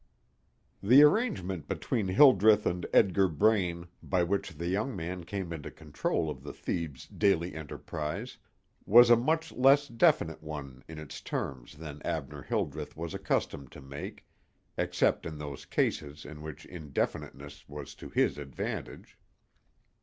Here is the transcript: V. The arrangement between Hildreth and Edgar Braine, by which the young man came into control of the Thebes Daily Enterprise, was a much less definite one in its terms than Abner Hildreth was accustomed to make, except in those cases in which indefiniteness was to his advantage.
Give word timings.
V. 0.81 0.87
The 0.95 1.03
arrangement 1.03 1.67
between 1.67 2.07
Hildreth 2.07 2.65
and 2.65 2.87
Edgar 2.91 3.27
Braine, 3.27 3.85
by 4.01 4.23
which 4.23 4.53
the 4.57 4.65
young 4.65 4.95
man 4.95 5.25
came 5.25 5.53
into 5.53 5.69
control 5.69 6.27
of 6.27 6.41
the 6.41 6.53
Thebes 6.53 7.05
Daily 7.05 7.53
Enterprise, 7.53 8.39
was 8.87 9.11
a 9.11 9.15
much 9.15 9.51
less 9.51 9.87
definite 9.87 10.41
one 10.41 10.83
in 10.87 10.97
its 10.97 11.21
terms 11.21 11.77
than 11.77 12.01
Abner 12.01 12.41
Hildreth 12.41 12.97
was 12.97 13.13
accustomed 13.13 13.71
to 13.73 13.81
make, 13.83 14.25
except 14.75 15.27
in 15.27 15.37
those 15.37 15.65
cases 15.65 16.25
in 16.25 16.41
which 16.41 16.65
indefiniteness 16.65 17.69
was 17.69 17.93
to 17.93 18.09
his 18.09 18.39
advantage. 18.39 19.19